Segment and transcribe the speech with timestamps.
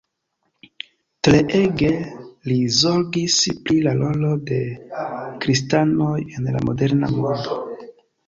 [1.27, 1.89] Treege
[2.51, 3.35] li zorgis
[3.67, 4.57] pri la rolo de
[5.45, 7.59] kristanoj en la moderna mondo.